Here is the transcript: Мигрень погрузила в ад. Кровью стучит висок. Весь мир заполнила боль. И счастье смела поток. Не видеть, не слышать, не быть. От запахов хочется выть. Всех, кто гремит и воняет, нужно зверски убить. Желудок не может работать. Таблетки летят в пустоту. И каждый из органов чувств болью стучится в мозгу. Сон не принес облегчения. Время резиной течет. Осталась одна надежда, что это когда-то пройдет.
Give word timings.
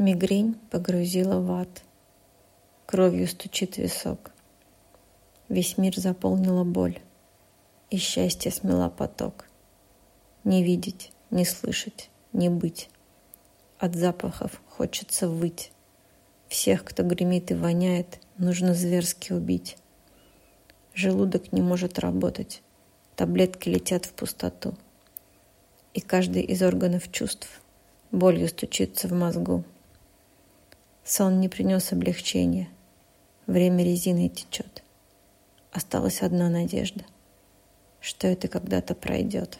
Мигрень 0.00 0.54
погрузила 0.70 1.40
в 1.40 1.52
ад. 1.52 1.82
Кровью 2.86 3.28
стучит 3.28 3.76
висок. 3.76 4.30
Весь 5.50 5.76
мир 5.76 5.94
заполнила 5.94 6.64
боль. 6.64 6.98
И 7.90 7.98
счастье 7.98 8.50
смела 8.50 8.88
поток. 8.88 9.44
Не 10.42 10.64
видеть, 10.64 11.12
не 11.30 11.44
слышать, 11.44 12.08
не 12.32 12.48
быть. 12.48 12.88
От 13.78 13.94
запахов 13.94 14.62
хочется 14.70 15.28
выть. 15.28 15.70
Всех, 16.48 16.82
кто 16.82 17.02
гремит 17.02 17.50
и 17.50 17.54
воняет, 17.54 18.20
нужно 18.38 18.72
зверски 18.72 19.34
убить. 19.34 19.76
Желудок 20.94 21.52
не 21.52 21.60
может 21.60 21.98
работать. 21.98 22.62
Таблетки 23.16 23.68
летят 23.68 24.06
в 24.06 24.14
пустоту. 24.14 24.74
И 25.92 26.00
каждый 26.00 26.40
из 26.40 26.62
органов 26.62 27.12
чувств 27.12 27.60
болью 28.10 28.48
стучится 28.48 29.06
в 29.06 29.12
мозгу. 29.12 29.62
Сон 31.10 31.40
не 31.40 31.48
принес 31.48 31.90
облегчения. 31.90 32.68
Время 33.48 33.82
резиной 33.82 34.28
течет. 34.28 34.84
Осталась 35.72 36.22
одна 36.22 36.48
надежда, 36.48 37.04
что 38.00 38.28
это 38.28 38.46
когда-то 38.46 38.94
пройдет. 38.94 39.58